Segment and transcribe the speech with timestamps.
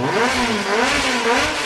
[0.00, 1.59] Mm-hmm.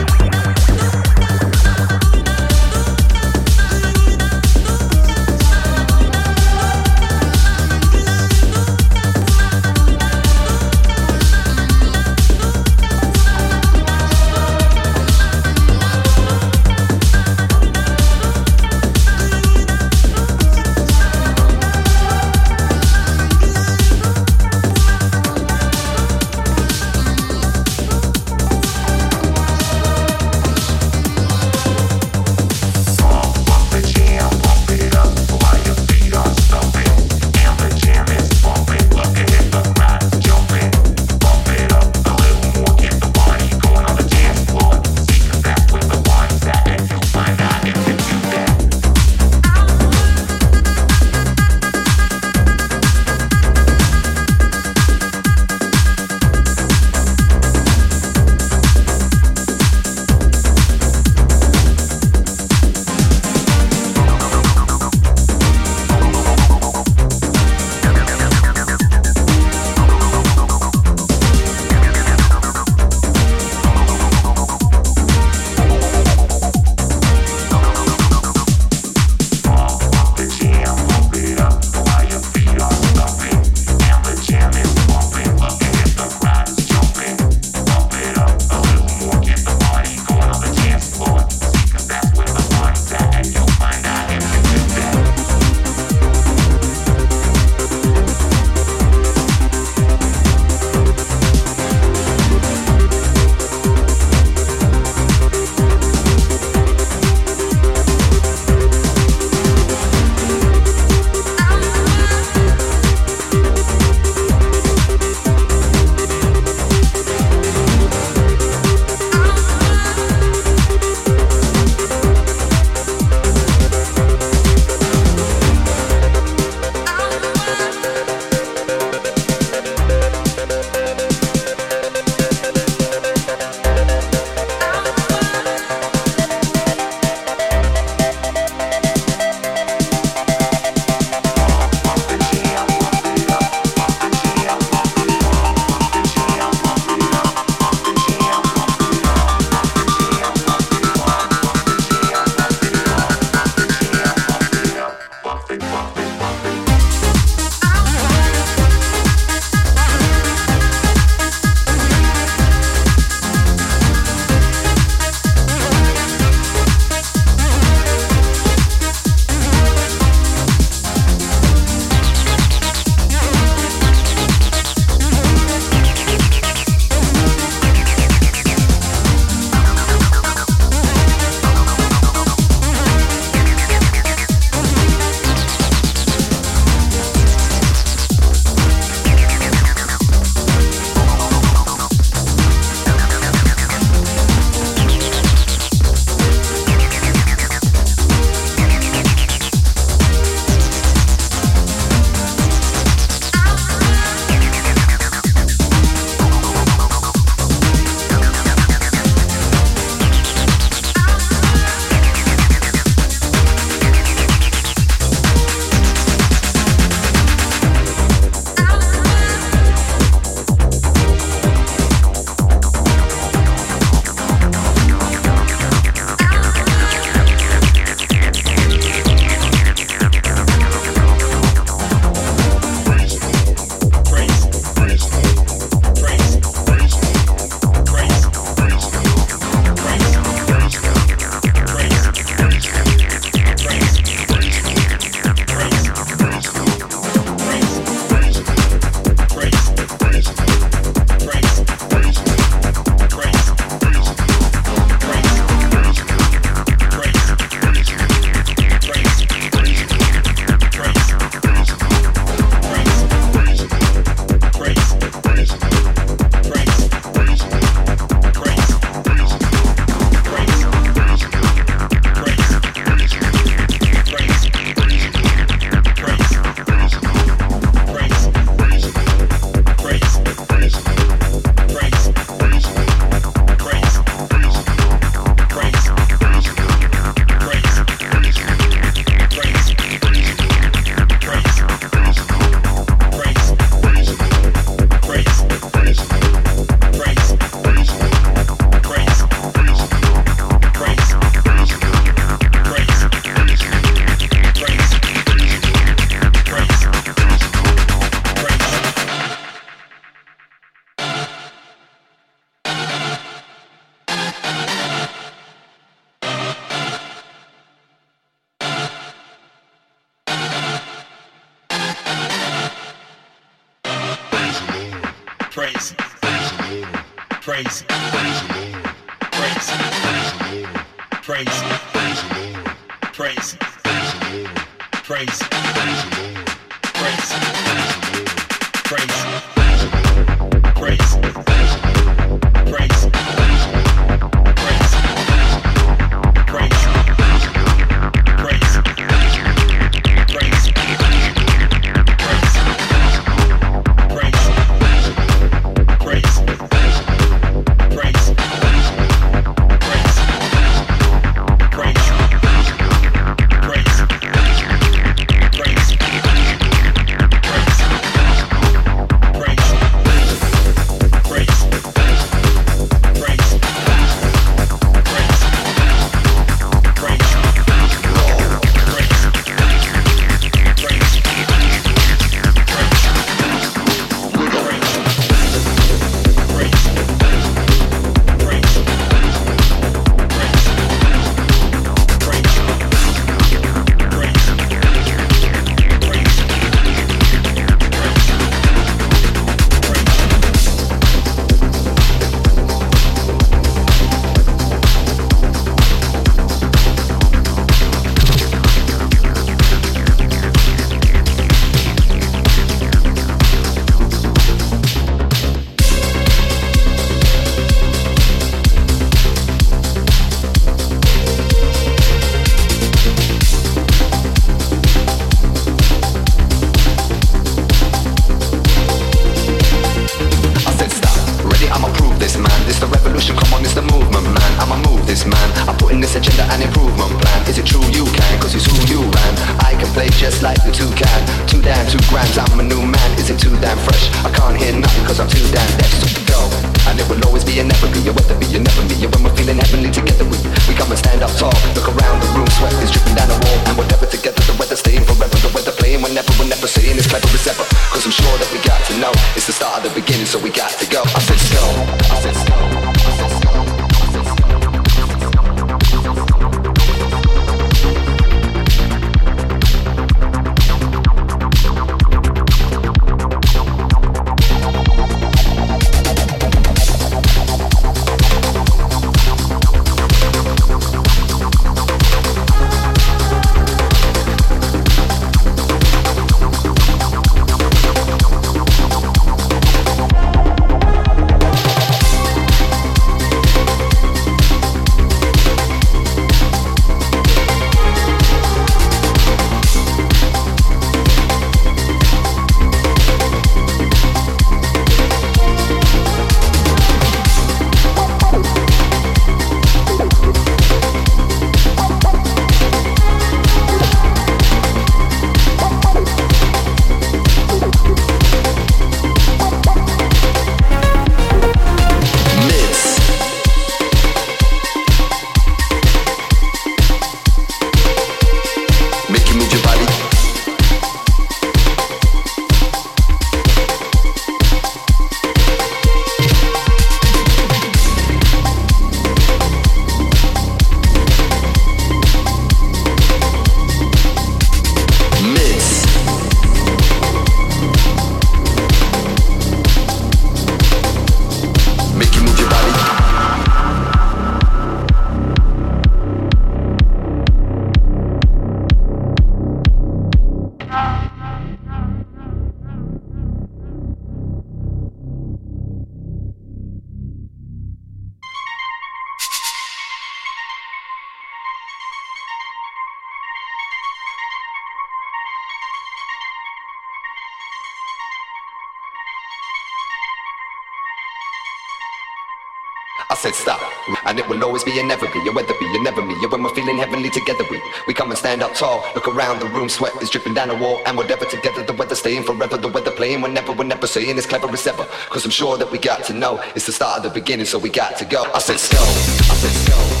[585.11, 585.25] Always be and never be.
[585.25, 586.13] You weather be, you never me.
[586.21, 588.83] You when we're feeling heavenly together, we we come and stand up tall.
[588.95, 591.63] Look around the room, sweat is dripping down the wall, and whatever together.
[591.63, 594.85] The weather staying forever, the weather playing whenever, we're never saying it's clever as ever.
[595.09, 597.57] Cause I'm sure that we got to know it's the start of the beginning, so
[597.59, 598.23] we got to go.
[598.33, 598.83] I said, go.
[598.83, 600.00] I said, go.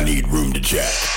[0.00, 1.09] I need room to chat.